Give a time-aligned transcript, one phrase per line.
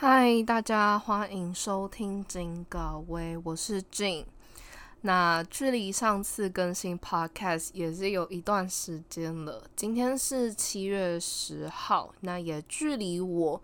[0.00, 4.24] 嗨，大家欢迎收听金高威，我是 Jin。
[5.00, 13.60] 那距离上次更新 Podcast 也是有一段时间了，今天是七月十号，那也距离我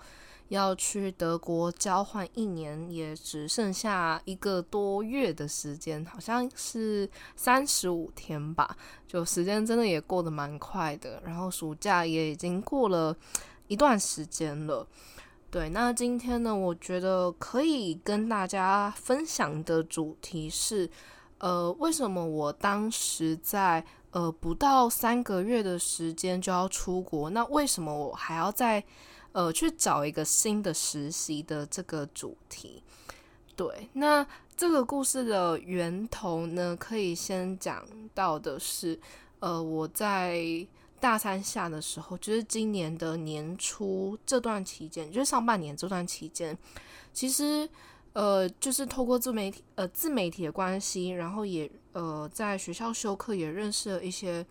[0.48, 8.76] 要去德国交换一年也只剩下一个多月的时间，好像是三十五天吧，
[9.06, 11.22] 就时间真的也过得蛮快的。
[11.24, 13.16] 然后暑假也已经过了
[13.68, 14.84] 一段时间了。
[15.54, 20.90] 对，那今天呢，我觉得可以跟大家分享的主题是，
[21.38, 27.30] 呃，为什么我当时在呃不到三个月的时间就要出国？
[27.30, 28.82] 那为什么我还要再
[29.30, 32.82] 呃去找一个新的实习的这个主题？
[33.54, 34.26] 对，那
[34.56, 38.98] 这个故事的源头呢，可以先讲到的是，
[39.38, 40.66] 呃，我在。
[41.04, 46.56] 大三下的时候，就是今年的年初这段期间，就是上半年这段期间，
[47.12, 47.68] 其实
[48.14, 54.46] 呃，就是透过自媒体呃自媒体的关系，然后也呃在学校修课也认识了一些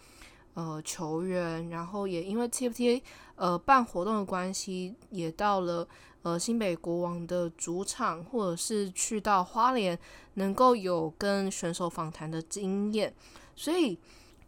[0.54, 5.88] 呃球员，然后也因为 T F T A 呃办活动的关系，也到了
[6.22, 9.98] 呃新北国王的主场，或者是去到花莲，
[10.36, 13.12] 能够有跟选手访谈的经验，
[13.56, 13.98] 所以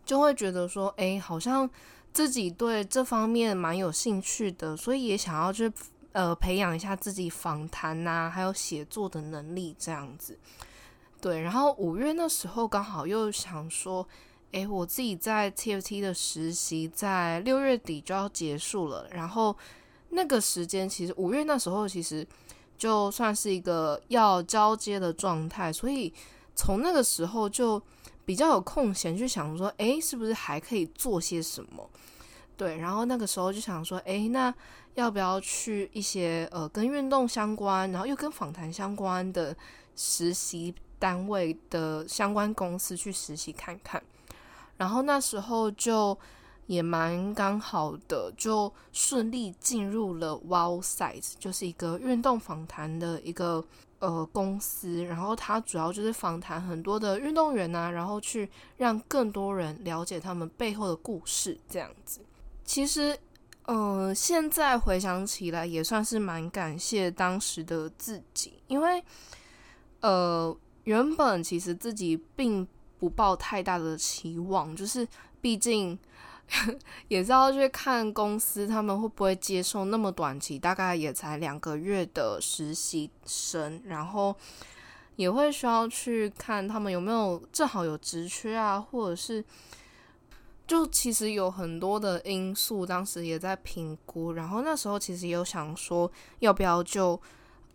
[0.05, 1.67] 就会觉得说，哎，好像。
[2.15, 5.69] 自己对这方面蛮有兴趣的，所以也想要去
[6.13, 10.39] 呃培养一下自己访谈呐，还有写作的能力这样子。
[11.19, 14.07] 对，然后五月那时候刚好又想说，
[14.51, 19.53] 诶，我自己在 TFT 的实习在六月底就要结束了，然后
[20.11, 22.25] 那个时间其实五月那时候其实
[22.77, 26.13] 就算是一个要交接的状态，所以
[26.55, 27.81] 从那个时候就
[28.25, 31.89] 比较有空闲去想说，诶，是不是还可以做些什么？
[32.57, 34.53] 对，然后那个时候就想说，哎，那
[34.95, 39.55] 要不要去一些呃跟运动相关，然后又跟访谈相关的
[39.95, 44.01] 实习单位的相关公司去实习看看？
[44.77, 46.17] 然后那时候就
[46.67, 53.63] 也蛮刚好的，就顺利进入了 Wow Size，就是一个运动访谈的一个
[53.99, 55.03] 呃公司。
[55.05, 62.21] 然后他主要就是访谈很多的运动员呐，然后去让更多人了解他们背后的故事，这样子。
[62.63, 63.17] 其实，
[63.67, 69.03] 嗯，现在回想起来也算是蛮感谢当时的自己，因为，
[70.01, 72.67] 呃，原本其实自己并
[72.99, 75.07] 不抱太大的期望，就是
[75.41, 75.97] 毕竟
[77.09, 84.35] 也是要去看公司他们会不会接受那么短期，大概也才两个月的实习生，然后
[85.15, 89.43] 也会需要去看他们有没有正好有职缺啊，或者是。
[90.67, 97.21] 就其实有很多的因素，当时也在评估，然后那时候其实有想说，要不要就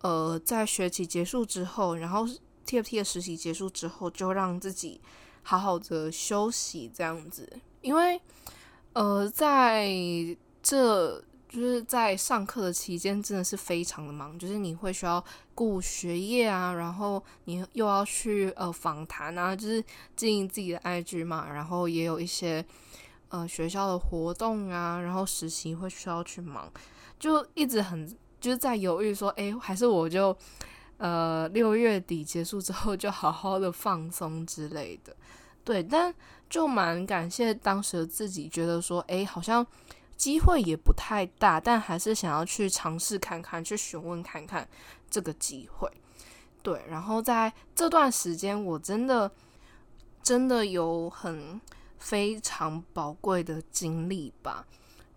[0.01, 2.27] 呃在学期结束之后，然后
[2.67, 5.01] TFT 的实习结束之后，就让自己
[5.45, 7.49] 好好的休息这样子，
[7.81, 8.21] 因为
[9.01, 9.89] 呃在
[10.63, 11.25] 这。
[11.51, 14.39] 就是在上课的期间，真的是非常的忙。
[14.39, 15.21] 就是你会需要
[15.53, 19.83] 顾学业啊，然后你又要去呃访谈啊，就是
[20.15, 22.65] 经营自己的 IG 嘛，然后也有一些
[23.31, 26.73] 呃学校的活动啊，然后实习会需要去忙，
[27.19, 28.07] 就一直很
[28.41, 30.37] 就是在犹豫说，哎，还是我就
[30.99, 35.17] 呃六月底结束之后就好好的放松之类的。
[35.65, 36.15] 对，但
[36.51, 39.67] 就蛮感谢当时的自己，觉得说，哎，好像。
[40.17, 44.69] 机会也不太大，但还是想要去尝试看看，去询问看看
[45.09, 45.91] 这个机会。
[46.63, 49.31] 对，然后在这段时间，我真的
[50.23, 51.59] 真的有很
[51.99, 54.67] 非常宝贵的经历吧，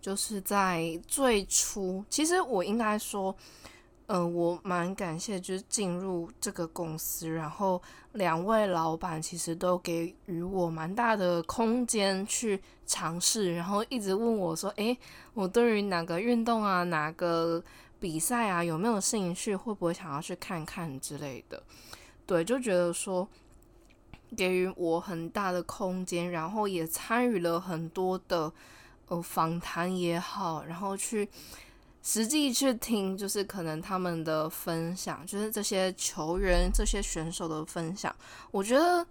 [0.00, 3.36] 就是在最初，其实我应该说。
[4.06, 7.80] 嗯，我蛮感谢，就是进入这个公司，然后
[8.12, 14.98] 两位老板其实都给予我蛮大的空间去尝试，然后一直问我说：“诶，
[15.32, 17.64] 我对于哪个运动啊，哪个
[17.98, 19.56] 比赛啊，有没有兴趣？
[19.56, 21.62] 会不会想要去看看之类的？”
[22.26, 23.26] 对，就觉得说
[24.36, 28.52] 给予我很大的空间，然后也参与了很多的
[29.08, 31.26] 呃访谈也好，然后去。
[32.06, 38.14] 实际去听，就是可能他们的分享，就是这些球员、这些选手的分享。
[38.50, 39.04] 我觉得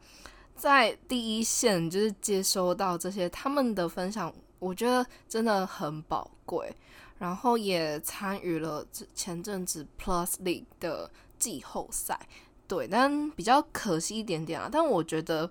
[0.55, 6.71] 在第一线，就是接收到这些他们的分享，我觉得真的很宝贵。
[7.17, 8.85] 然后也参与了
[9.15, 12.19] 前阵子 Plus League 的季后赛，
[12.67, 14.69] 对，但比较可惜一点点啊。
[14.71, 15.49] 但我觉得，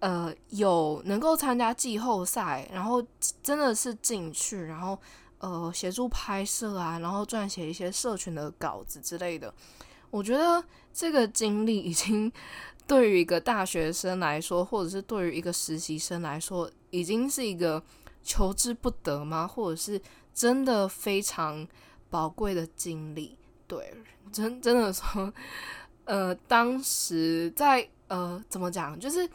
[0.00, 3.00] 呃，有能够参加季后赛，然后
[3.40, 4.98] 真的是进去，然后。
[5.40, 9.52] 呃协助拍摄啊，然后撰写一些社群的稿子之类的。
[10.10, 12.30] 我觉得这个经历已经
[12.86, 17.82] 对于一个大学生来说，或者是对于一个实习生来说，已经是一个
[18.22, 19.46] 求之不得吗？
[19.46, 20.00] 或者是
[20.32, 21.66] 真的非常
[22.08, 23.36] 宝贵的经历？
[23.66, 23.94] 对，
[24.32, 25.32] 真真的说，
[26.06, 29.28] 呃，当时在呃怎么讲，就是。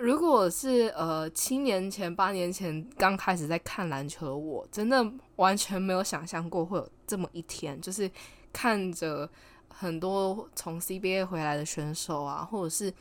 [0.00, 5.06] 如果是呃七年前、八年前刚开始在看篮球的我，真的
[5.36, 8.10] 完全没有想象过会有这么一天，就是
[8.50, 9.28] 看着
[9.68, 12.92] 很多从 CBA 回来的选手啊，或者是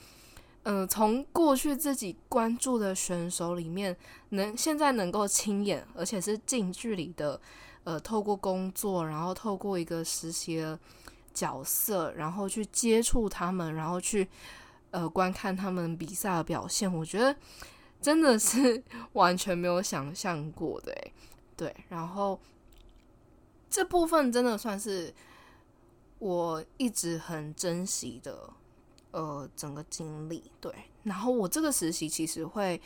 [0.64, 3.96] 嗯从过去自己关注的选手里面，
[4.30, 7.40] 能现在能够亲眼而且是近距离的
[7.86, 10.78] 呃透过工作，然后透过一个实习的
[11.34, 14.28] 角色，然后去接触他们，然后去。
[14.92, 17.36] 呃，观看他们比赛的表现，我觉得
[18.02, 18.84] 真的是
[19.14, 20.92] 完全没有想象过的，
[21.56, 22.40] 对，然后
[23.70, 25.14] 这部分真的算是
[26.18, 28.52] 我一直很珍惜的
[29.12, 30.52] 呃整个经历。
[30.60, 32.82] 对，然后我这个实习其实会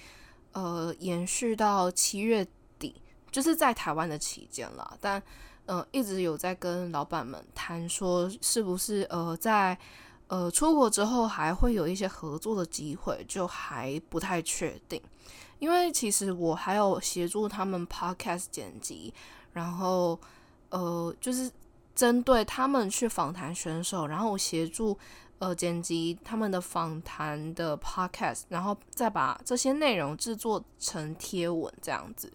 [0.51, 2.45] 呃延续到七月
[2.77, 3.01] 底，
[3.31, 4.97] 就是在台湾的期间啦。
[4.99, 5.23] 但
[5.67, 9.79] 呃一直有在跟老板们谈说，是不是呃在。
[10.27, 14.99] 呃，出国之后还会有一些合作的机会，就还不太确定。
[15.59, 19.13] 因为其实我还有协助他们 podcast 剪辑，
[19.51, 20.19] 然后
[20.69, 21.51] 呃，就是
[21.93, 24.97] 针对他们去访谈选手，然后协助
[25.39, 32.33] 呃剪辑他们的访谈的 podcast，然后再把这些内容制作成贴文这样子。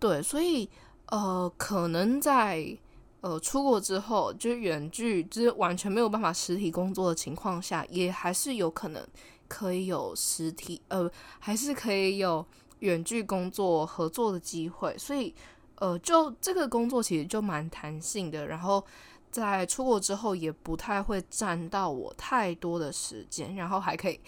[0.00, 0.68] 对，所以
[1.06, 2.76] 呃，可能在。
[3.24, 9.02] 呃，出国之后就是远距，就是完全没有办法实体工作的情况下，也还是有可能
[9.48, 12.44] 可以有实体，呃，还是可以有
[12.80, 14.94] 远距工作合作的机会。
[14.98, 15.34] 所以，
[15.76, 18.46] 呃，就这个工作其实就蛮弹性的。
[18.46, 18.84] 然后
[19.30, 24.20] 在出国之后，也不太会占到我太多的时间，然后还可以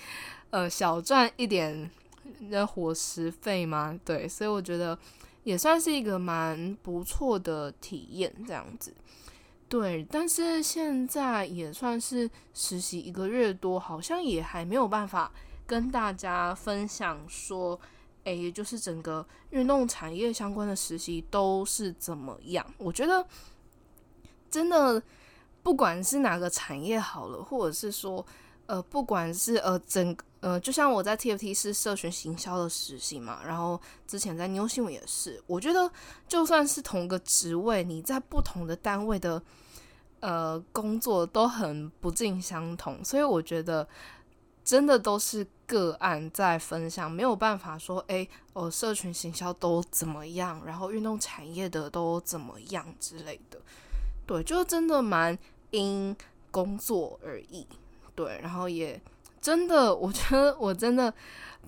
[0.49, 1.91] 呃小赚一点
[2.51, 4.01] 的伙食费吗？
[4.07, 4.99] 对，所以我觉得。
[5.47, 8.93] 也算是一个蛮不错的体验，这样子，
[9.69, 10.05] 对。
[10.11, 15.31] 但是现在也算是实习一个月多，好像也还没有办法
[15.65, 17.79] 跟大家分享说，
[18.25, 22.67] 诶，就是整个运动产业相关的实习都是怎么样。
[22.77, 23.25] 我觉得
[24.51, 25.01] 真的，
[25.63, 28.27] 不管是哪个产业好了，或者是说。
[28.69, 35.91] 呃，不管是呃整呃，就像我在 TFT 是社群行销的实习嘛，然后之前在 New 新闻也是，我觉得
[36.29, 39.43] 就算是同个职位，你在不同的单位的
[40.21, 43.89] 呃工作都很不尽相同，所以我觉得
[44.63, 53.59] 真的都是个案在分享，没有办法说，哎，哦，社群行销都怎么样，然后运动产业的都怎么样之类的，
[54.27, 55.37] 对，就真的蛮
[55.71, 56.17] 因
[56.51, 57.67] 工作而异。
[58.15, 59.01] 对，然后也
[59.47, 61.15] 真的，我觉得我真的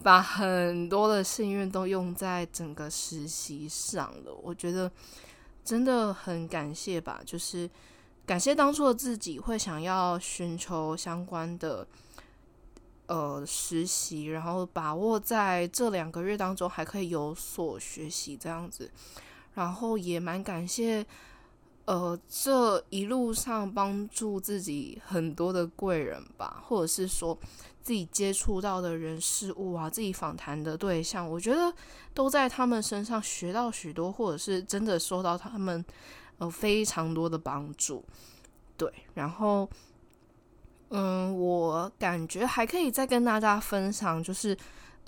[0.02, 4.34] 把很多的幸运都用在整个实习上了。
[4.42, 4.90] 我觉得
[5.64, 7.70] 真的很感谢吧，就是
[8.26, 11.86] 感谢当初的自己会想要寻求相关的
[13.06, 18.90] 呃实习，然后把握在这两个月当中还可以有所学习这样子，
[19.54, 21.06] 然后也蛮感谢。
[21.88, 27.34] 呃，这一路上帮助自己很多的贵人吧，或者是说
[27.80, 31.72] 自己接触到的人事物啊，自己访谈的对象，我觉得
[32.12, 35.82] 都在他们身上学到许多，或者是真的受到他们
[36.36, 38.04] 呃非常多的帮助。
[38.76, 39.66] 对，然后
[40.90, 44.54] 嗯，我感觉还可以再跟大家分享，就是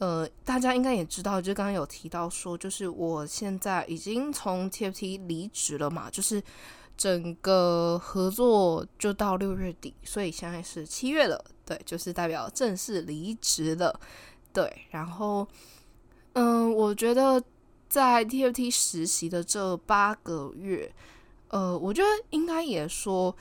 [0.01, 6.43] 呃，大家应该也知道，就刚刚有提到说，就是我现在已经从 TFT 离职了嘛，就是。
[7.01, 13.99] 整个合作就到六月底，所以现在是七月了，对，就是代表正式离职了，
[14.53, 14.71] 对。
[14.91, 15.49] 然后，
[16.35, 17.43] 嗯，我觉得
[17.89, 20.95] 在 TFT 实习的这八个月，
[21.49, 23.35] 呃，我觉得应该也说，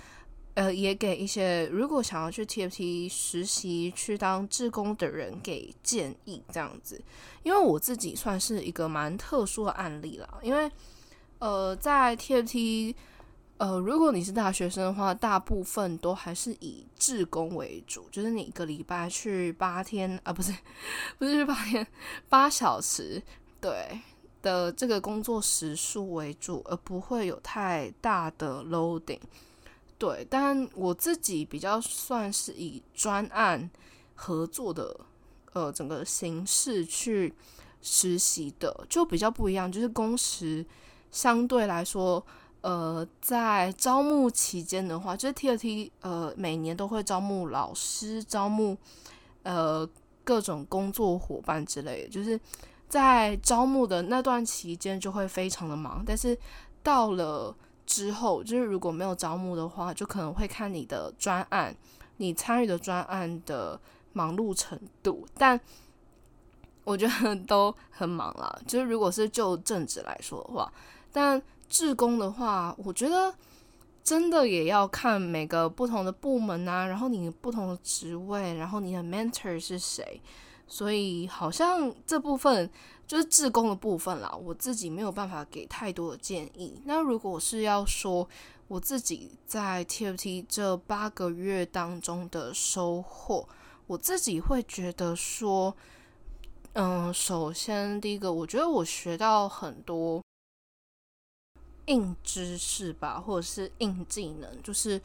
[0.60, 7.01] 呃，也给一些如果想要去 TFT 实习去当志工的人给建议，这样子，
[7.44, 10.70] 因为我自己算是一个蛮特殊的案例了，因为，
[11.39, 12.94] 呃，在 TFT。
[13.58, 20.54] 呃，如果你是大学生的话，大部分都还是以志工为主，就是你一个礼拜去八天啊，不是，
[21.18, 21.86] 不是去八天，
[22.30, 23.22] 八小时，
[23.62, 24.00] 对
[24.42, 29.20] 的这个工作时数为主，而不会有太大的 loading。
[30.00, 33.70] 对，但我自己比较算是以专案
[34.15, 35.00] 合作的
[35.53, 37.34] 呃整个形式去
[37.82, 40.65] 实习的，就比较不一样，就是工时。
[41.12, 42.24] 相对来说，
[42.62, 48.77] 呃，在招募期间的话，就是 TFT 呃每年都会招募老师，招募
[49.41, 49.89] 呃
[50.24, 52.39] 各种工作伙伴之类的，就是
[52.88, 56.38] 在招募的那段期间就会非常的忙，但是
[56.84, 57.56] 到了
[57.89, 61.75] 之后，就是如果没有招募的话，就可能会看你的专案，
[62.17, 63.81] 你参与的专案的
[64.13, 65.60] 忙碌程度，但。
[66.86, 70.74] 我觉得都很忙啦，就是如果是就正职来说的话，
[71.12, 73.31] 但志工的话，我觉得
[74.03, 80.19] 真的也要看每个不同的部门啊，然后你不同的职位，然后你的 mentor 是谁，
[80.65, 82.67] 所以好像这部分
[83.10, 86.80] 就是志工的部分啦，我自己没有办法给太多的建议。
[86.86, 88.30] 那如果是要说
[88.68, 93.50] 我自己在 TFT 这八个月当中的收获，
[93.88, 95.75] 我自己会觉得说。
[96.74, 100.24] 嗯，首先第一个，我觉得我学到很多
[101.88, 105.01] 硬知识吧，或者是硬技能，就是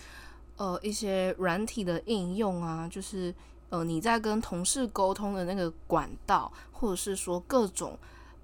[0.59, 3.35] 呃一些软体的应用啊，就是
[3.75, 7.99] 呃你在跟同事沟通的那个管道，或者是说各种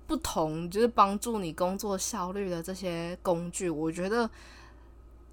[0.06, 4.28] 不同，就是帮助你工作效率的这些工具，我觉得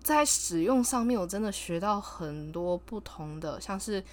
[0.03, 4.03] 在使用上面，我真的学到很多不同的，像是。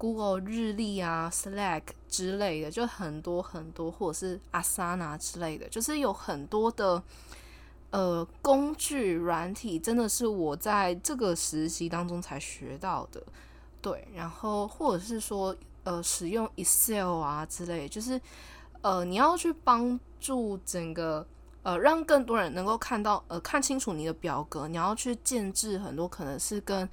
[0.00, 7.02] Google 日历啊，Slack 之类的，就很多很多，或者是 Asana 之类的，就是有很多的
[7.90, 13.22] 呃工具软体，真的是我在这个实习当中才学到的。
[13.80, 18.20] 对，然后或者是说呃使用 Excel 啊之类，就是
[18.82, 21.26] 呃你要去帮助整个
[21.62, 26.88] 呃让更多人能够看到呃看清楚你的表格，你要去建制很多可能是跟。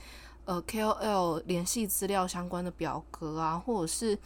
[0.49, 4.17] 呃，KOL 联系资料相关的表格啊，或者是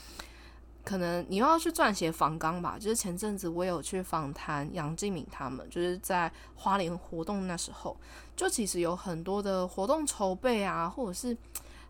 [0.83, 2.77] 可能你要去撰写访纲吧。
[2.79, 7.97] 就是前阵子我有去访谈杨敬敏他们，就是在花莲活动那时候，
[8.35, 11.35] 就其实有很多的活动筹备啊，或者是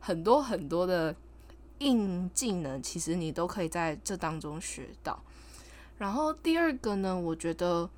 [0.02, 1.16] 很多很多的
[1.78, 5.18] 硬技能，其实你都可以在这当中学到。
[5.98, 7.90] 然后第二个呢，我觉得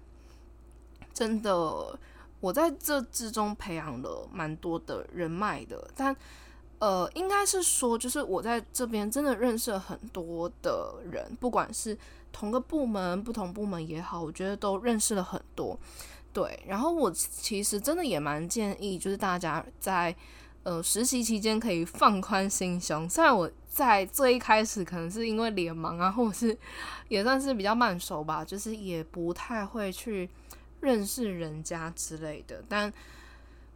[1.12, 2.00] 真的。
[2.44, 6.14] 我在这之中培养了蛮多的人脉的，但
[6.78, 11.98] 呃，应该是说，就是我在这边真的认识了很多的人，不管是
[12.34, 15.80] 同个部门、不同部门也好，我觉得都认识了很多。
[16.34, 20.14] 对，然后我其实真的也蛮建议，就是大家在
[20.64, 23.10] 呃实习期间可以放宽心胸。
[23.10, 26.58] 虽然我在最一开始可能是因为脸盲啊，或者是
[27.08, 30.30] 也算是比较慢熟吧，就是也不太会去。
[30.84, 32.92] 认识人家之类的，但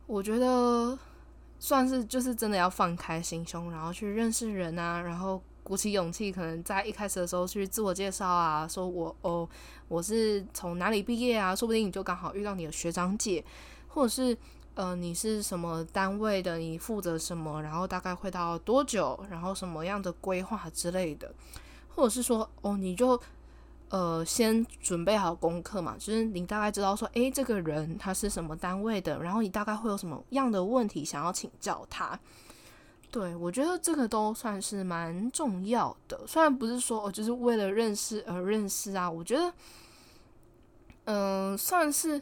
[0.07, 0.99] 我觉得
[1.57, 9.47] 算是就是真的要放开心胸，然后去认识人啊，然后鼓起勇气，可能在一开始的时候去自我介绍啊，说我哦
[9.87, 13.41] 我是从哪里毕业啊，说不定你就刚好遇到你的学长姐，
[13.87, 14.37] 或者是
[14.77, 21.33] 呃你是什么单位的，你负责什么，然后大概会到多久，然后什么样的规划之类的，
[21.93, 23.19] 或者是说哦你就。
[23.89, 32.19] 呃，先准备好功课嘛，就是你大概知道说，诶，这个人他是什么单位的，然后你大概会有什么样的问题想要请教他。
[33.09, 39.53] 对我觉得这个都算是蛮重要的，虽然不是说哦，就是为了认识而认识啊，我觉得，
[41.05, 42.21] 嗯，算是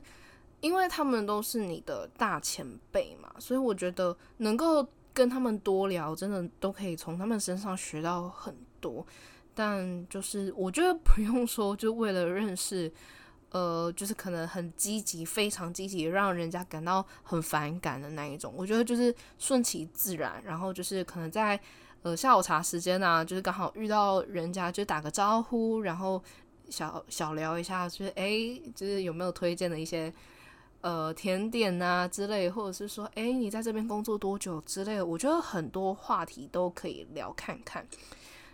[0.66, 9.06] 因为他们都是你的大前辈嘛，所以我觉得能够跟他们多聊，真的都可以从他们身上学到很多。
[9.54, 12.92] 但就是我觉得不用说，就为了认识，
[13.52, 18.52] 呃，就是可能很积极、非常积极，让人家感到很反感的那一种。
[18.58, 21.60] 我觉得就是顺其自然，然后就是可能在
[22.02, 26.20] 呃下午茶时间啊，就是刚好遇到人家，就打个招呼，然后
[26.72, 30.12] 小小聊一下，就是诶，就是有没有推荐的一些
[30.86, 35.02] 呃甜点啊之类，或者是说诶，你在这边工作多久之类。
[35.02, 37.84] 我觉得很多话题都可以聊看看。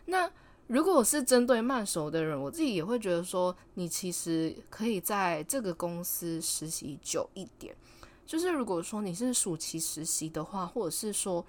[0.05, 0.31] 那
[0.67, 7.75] 如果是针对慢熟的人，我自己也会觉得说，你其实可以在这个公司实习久一点。
[8.25, 11.45] 就是如果说你是暑期实习的话，或者是说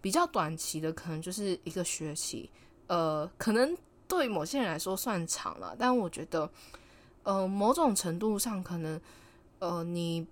[0.00, 2.48] 比较短期的，可能就是一个学期，
[2.86, 3.76] 呃，可能
[4.08, 6.50] 对某些人来说算长了，但我觉得，
[7.22, 8.98] 呃，某种程度上可能，
[9.62, 10.26] 呃，你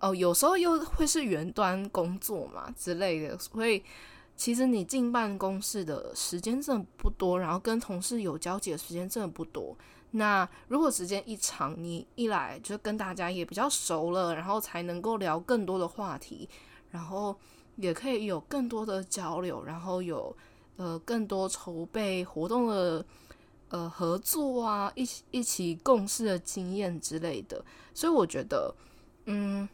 [0.00, 3.82] 哦，有时候又会是远端工作嘛之类的，所以。
[4.36, 9.76] 其实你进办公室的时间真的不多，然后跟同事有交集的时间真的不多。
[10.12, 16.48] 那如果时间一长，你一来就跟大家也比较熟了，然后才能够聊更多的话题，
[16.90, 17.36] 然后
[17.76, 20.34] 也可以有更多的交流，然后有
[20.76, 23.04] 呃更多筹备活动的
[23.70, 27.64] 呃合作啊，一起一起共事的经验之类的。
[27.94, 28.72] 所以我觉得，
[29.24, 29.68] 嗯，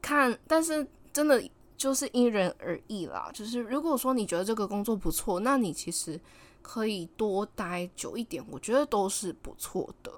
[0.00, 1.42] 看，但是真的
[1.76, 3.30] 就是因人而异啦。
[3.32, 6.20] 就是如果说你觉得这个工作不错，那你其实
[6.60, 10.12] 可以多待久一点，我觉得都是不错的。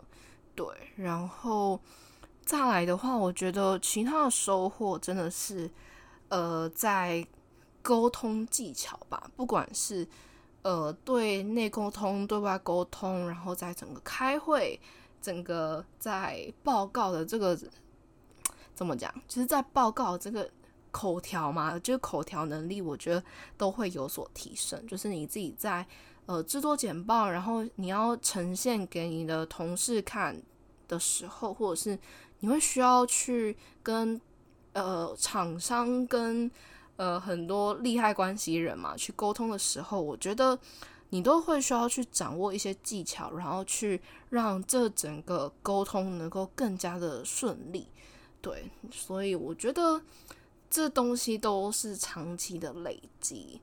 [0.54, 1.80] 对，然后
[2.44, 5.70] 再来的话，我觉得其他的收获真的是，
[6.28, 7.26] 呃，在
[7.82, 10.06] 沟通技巧吧，不管是
[10.64, 14.78] 呃对内沟通、对外沟通，然后在整个开会、
[15.22, 17.56] 整个在报告的这个
[18.74, 20.50] 怎么讲，就是在报告这个
[20.90, 23.22] 口条嘛，就是口条能力，我觉得
[23.56, 24.84] 都会有所提升。
[24.88, 25.86] 就是你自己在。
[26.26, 30.34] 呃，制作简报，然后你要呈现给你的同事看
[30.88, 31.98] 的时候，或者是
[32.40, 34.18] 你会需要去跟
[34.72, 36.50] 呃厂商、跟
[36.96, 40.58] 呃很多利害关系人嘛去沟通的时候，我觉得
[41.10, 47.86] 你都会需要去掌握一些技巧，然后去让这整个沟通能够更加的顺利。
[48.40, 50.02] 对，所以我觉得
[50.68, 53.60] 这东西都是长期的累积。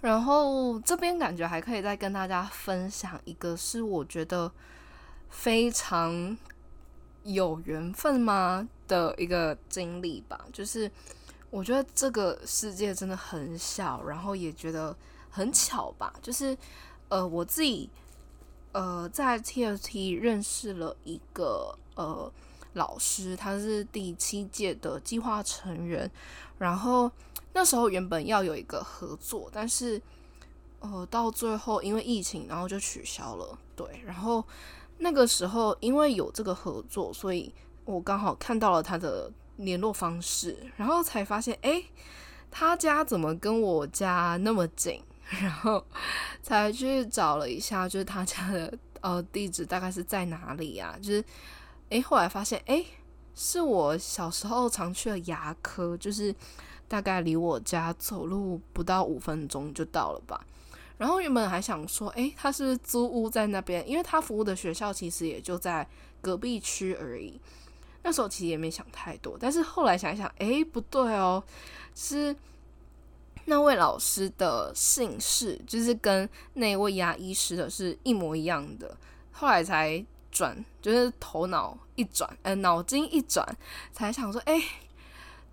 [0.00, 4.50] 然后这边感觉还可以再跟大家分享一个，是我觉得
[5.30, 6.36] 非常
[7.22, 10.44] 有缘分吗的一个经历吧。
[10.52, 10.90] 就是
[11.52, 14.96] 我觉得这个世界真的很小，然后也觉得
[15.30, 16.12] 很巧吧。
[16.20, 16.56] 就是
[17.08, 17.88] 呃，我自己
[18.72, 22.32] 呃在 TFT 认识了一个呃
[22.72, 26.10] 老师，他是第七届的计划成员，
[26.58, 27.12] 然后。
[27.54, 30.00] 那时候原本要有一个合作，但是
[30.80, 33.58] 呃，到最后因为疫情，然后就取消了。
[33.76, 34.42] 对，然后
[34.96, 37.52] 那个时候因为有这个合作，所以
[37.84, 41.82] 我刚好看到了他的联络方式，然后才发现，哎，
[42.50, 45.02] 他家怎么跟我家那么近？
[45.40, 45.84] 然后
[46.42, 50.98] 才去找了一下，就是他家的呃地址大概是在哪里呀？
[51.00, 51.24] 就是
[51.90, 52.84] 哎，后来发现，哎，
[53.34, 56.34] 是我小时候常去的牙科，就是。
[56.88, 60.44] 大概离我家走路不到五分钟就到了吧。
[60.98, 65.88] 然后原本还想说，诶，他是租屋在那边，因为他服务的学校其实也就在
[66.20, 67.40] 隔壁区而已。
[68.02, 71.42] 那时候其实也没想太多，但是后来想一想，诶，不对哦，
[71.94, 72.34] 是
[73.46, 78.96] 那位老师的姓氏就是跟那位牙医师的是一模一样的。
[79.32, 83.46] 后来才转，就是头脑一转，呃，脑筋一转，
[83.92, 84.62] 才想说，诶，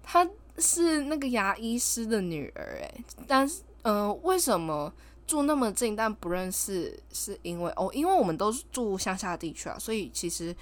[0.04, 0.28] 他。
[0.62, 4.94] 是那个牙医师的女儿诶，但是呃，为什么
[5.26, 7.02] 住那么近但不认识？
[7.14, 10.54] 是因为哦，因为我们都是住乡下地区啊，所以其实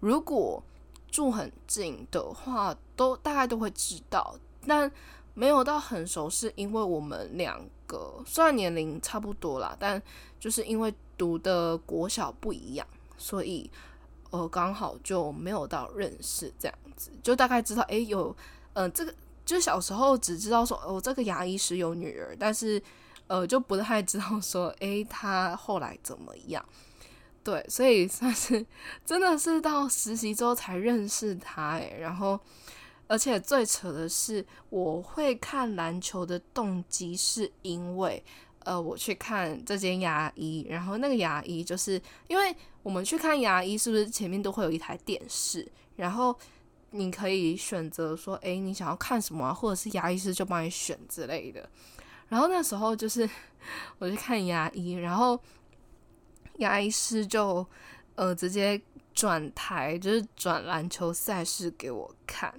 [0.00, 0.60] 如果
[1.14, 4.90] 住很近的话，都大概都会知道，但
[5.32, 10.02] 没有到很熟，是因为我们两个虽然年龄差不多啦，但
[10.40, 12.84] 就是因为读的国小不一样，
[13.16, 13.70] 所以
[14.30, 18.36] 呃刚好就没有到认识这样子，就大概知道诶，有
[18.72, 19.14] 嗯这个。
[19.46, 22.82] 就小时候只知道说哦，这个牙医是有女儿，但是
[23.26, 26.64] 呃就不太知道说诶，他后来怎么样？
[27.44, 28.66] 对，所以算是
[29.04, 32.40] 真的是到实习之后才认识他诶，然后
[33.06, 38.24] 而且最扯的是，我会看篮球的动机是因为
[38.60, 46.34] 呃我去看这间牙医，然后那个牙医就是因为我们去看牙医，是不是前面都会有一台电视，然后。
[46.96, 51.68] 你可以选择说，哎，你想要看什么，或者是牙医师就帮你选之类的。
[52.28, 53.28] 然后那时候就是
[53.98, 55.36] 我去看牙医，然后
[56.58, 57.66] 牙医师就
[58.14, 58.80] 呃直接
[59.12, 62.52] 转台，就是转篮球赛事给我看。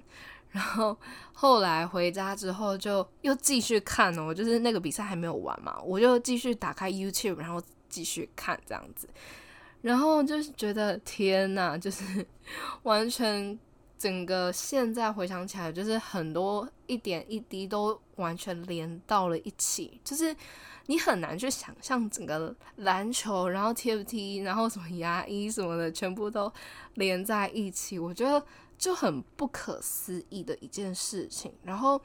[0.50, 0.96] 然后
[1.32, 9.08] 后来回家之后就又继续看哦，就是那个比赛还没有完嘛，我就继续打开 YouTube，然后继续看这样子。
[9.82, 12.26] 然后就是觉得天呐，就是
[12.82, 13.58] 完全。
[13.98, 20.36] 整个现在回想起来，就是很多一点一滴都完全连到了一起，就是
[20.86, 26.52] 你很难去想象整个篮球，然后 TFT，然后什么牙医什么的，全部都
[26.94, 28.44] 连在一起，我觉得
[28.78, 31.52] 就很不可思议的一件事情。
[31.62, 32.00] 然后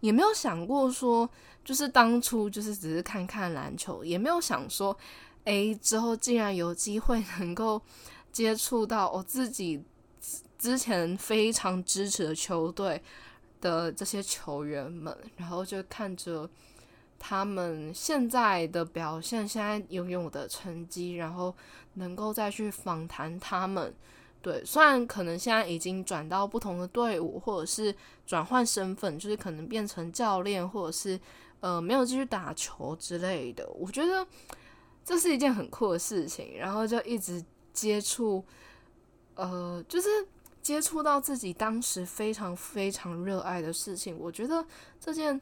[0.00, 1.28] 也没有想过说，
[1.64, 4.96] 就是当初就是只是看看篮球，也没有想说，
[5.44, 7.80] 哎，之后竟然有机会能够
[8.32, 9.82] 接触到我自己。
[10.58, 13.02] 之前非常支持的球队
[13.62, 16.46] 的这些球员们，然后就看着
[17.20, 21.54] 他们现在的表现，现在拥有的成绩，然后
[21.94, 23.94] 能够再去访谈他们。
[24.42, 27.94] 对，虽然可能现在已经转到不同的队伍，或者是
[28.26, 31.20] 转换身份，就是可能变成教练，或者是
[31.60, 33.68] 呃没有继续打球之类的。
[33.74, 34.26] 我觉得
[35.04, 38.44] 这是一件很酷的事情，然后就一直接触，
[39.36, 40.08] 呃，就是。
[40.62, 44.62] 接触到自己当时非常非常热爱的事情，我觉得
[45.00, 45.40] 这件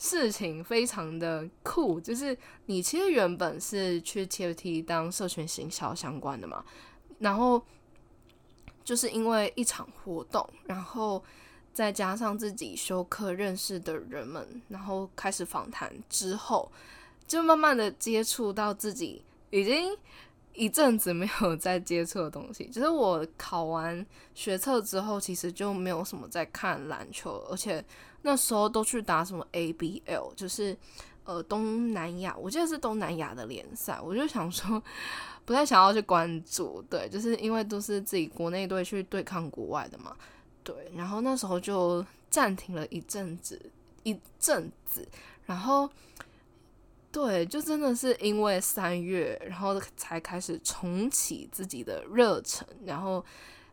[0.00, 2.00] 事情非常的酷。
[2.00, 6.64] 就是你其实原本是去 TFT 当社群行销相关的嘛，
[7.18, 7.62] 然后
[8.82, 11.22] 就是因为一场活动，然后
[11.74, 16.72] 再加上自己修课认识的人们，然后开始访谈之后，
[17.26, 19.94] 就慢慢的接触到自己已经。
[20.52, 27.82] 一阵子没有再接触的东西，就是我考完学测之后，其实就没有什么在看篮球，而且
[28.22, 30.76] 那时候都去打什么 ABL，就是
[31.24, 34.82] 呃东南亚，我记得是东南亚的联赛，我就想说
[35.44, 40.16] 不太想要去关注，对，就是因为都是自己国内队去对抗国外的嘛，
[40.64, 43.60] 对，然后那时候就暂停了一阵子，
[44.02, 45.06] 一阵子，
[45.46, 45.88] 然后。
[47.12, 53.24] 对，就真的是因为三月，然后才开始重启自己的热忱，然后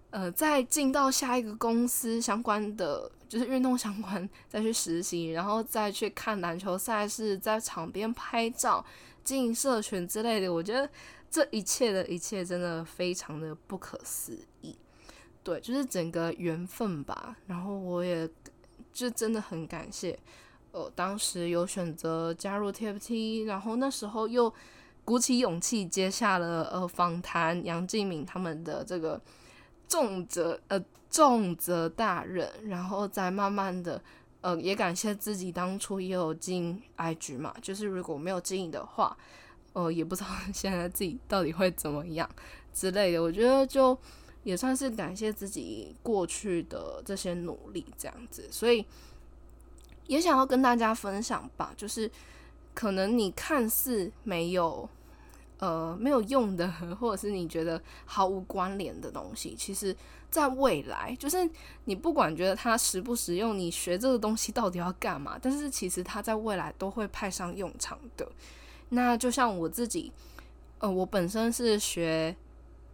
[0.09, 8.83] 呃，再进到下一个公司相关的，就是运动相关，再去实习，然后再去看篮球赛事，在场边拍照、
[9.23, 10.51] 经营社群之类的。
[10.51, 10.89] 我觉得
[11.29, 14.75] 这一切的一切真的非常的不可思议。
[15.43, 17.37] 对，就是整个缘分吧。
[17.45, 18.27] 然后我也
[18.91, 20.17] 就真的很感谢。
[20.71, 24.53] 呃，当时有选择加入 TFT，然后那时候又
[25.03, 29.19] 鼓起勇气接下了呃访谈杨敬敏他们的这个
[29.87, 33.99] 重责呃重责大任，然后再慢慢的
[34.41, 39.17] 呃也感谢自己当初也有进 IG 嘛，就是如果没有经营的话，
[39.73, 42.29] 呃也不知道 现在自己到底会怎么样
[42.73, 43.97] 之类的，我觉得就
[44.43, 48.85] 也算是感谢自己过去的这些努力这样子，所以。
[50.07, 52.09] 也想要跟大家分享吧，就是
[52.73, 54.87] 可能你看似没有
[55.59, 59.95] 呃没有用的，或者是你觉得毫无关联的东西，其实
[60.31, 61.49] 在未来，就是
[61.85, 68.27] 你不管觉得它实不实用，你学这个东西到底要干嘛，但是其实它在未来都会派上用场的。
[68.89, 70.11] 那就像我自己，
[70.79, 72.35] 呃，我本身是学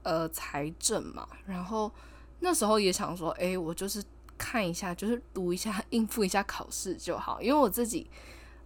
[0.01, 1.91] 呃财政嘛，然后
[2.39, 4.03] 那时候也想说，诶，我就是。
[4.43, 7.41] 看一下，就是读一下， 应付一下考试就好。
[7.41, 8.05] 因为我自己，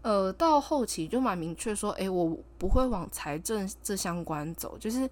[0.02, 5.08] 呃，到后期就蛮明确说，诶，我不会往财政这相关走，就是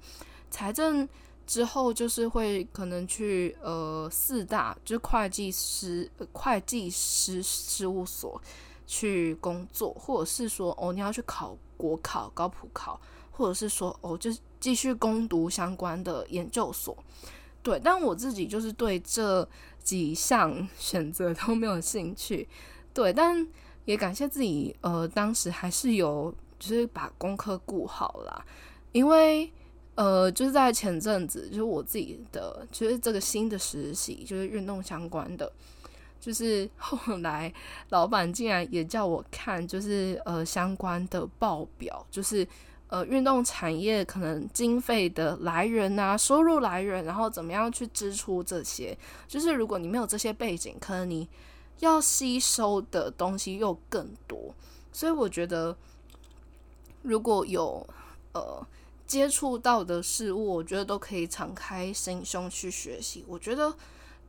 [0.50, 1.08] 财政
[1.46, 8.42] 之后就是会可能去呃四大，就是会计师、会计师事务所
[8.88, 13.00] 去工作，或者是说哦，你要去考国考、高普考，
[13.32, 16.98] 或者是说哦，就是继续攻读相关的研究所。
[17.62, 19.48] 对，但我自己就是对这。
[19.86, 22.46] 几项选择都没有兴趣，
[22.92, 23.48] 对，但
[23.86, 28.46] 也感谢自己，呃，当时还是有就是把功课顾好啦，
[28.92, 29.50] 因为
[29.94, 35.50] 呃，就是在前阵子，就是我自己的，就是这个新的实习，就是运动相关的，
[36.20, 37.54] 就是后来
[37.90, 42.46] 老板竟然也叫我看，就是呃相关的报表，就是。
[42.88, 48.96] 呃，运动产业可能经费的来源啊，收入来源，然后怎么样去支出这些，
[49.28, 51.28] 就是如果你没有这些背景，可能你
[51.80, 54.54] 要吸收的东西又更多。
[54.94, 55.76] 所以我觉得，
[57.02, 57.86] 如果有
[58.34, 58.66] 呃
[59.08, 63.26] 接触到的事物，我觉得都可以敞开心胸去学习。
[63.28, 63.74] 我觉得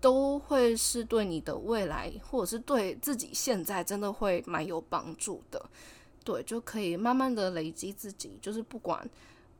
[0.00, 5.62] 都会是对你的未来，或者是对自己现在，真的会蛮有帮助的。
[6.26, 9.08] 对，就可以慢慢的累积自己，就是不管，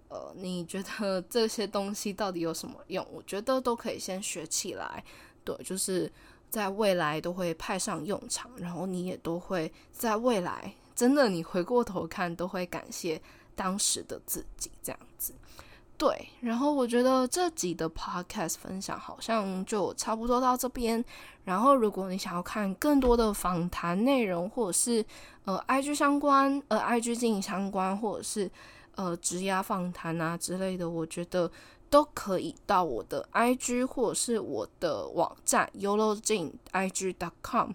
[0.08, 5.04] 呃，你觉得这些东西到底有什么用，我觉得都可以先学起来。
[5.44, 6.10] 对，就是
[6.50, 13.22] 在未来都会派上用场，然后你也都会在未来真的你回过头看都会感谢
[13.54, 15.32] 当时的自己这样子。
[15.98, 21.02] 对，然后我觉得这集的 podcast 分享好像就差不多到这边。
[21.44, 25.04] 然后，如果你想要看更多的访谈内容，或者是
[25.44, 28.50] 呃 IG 相关、呃 IG 经营相关，或者是
[28.96, 31.50] 呃职涯访谈啊之类的，我觉得
[31.88, 37.70] 都可以到我的 IG 或者是我的网站 YOLOJINIG.com，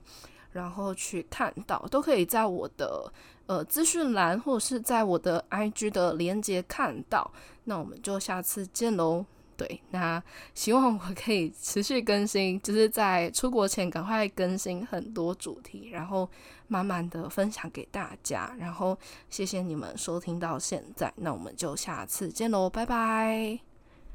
[0.52, 3.12] 然后去看到，都可以在我的。
[3.52, 7.30] 呃，资讯栏或者是在我的 IG 的连接看到，
[7.66, 9.26] 那我们就下次见喽。
[9.58, 10.24] 对，那
[10.56, 16.30] 希望我可以持续更新，就是在出国前赶快更新很多主题，然后
[16.70, 18.56] 慢慢的分享给大家。
[18.58, 18.98] 然后
[19.30, 23.71] 谢谢你们收听到现在，那我们就下次见喽，拜拜。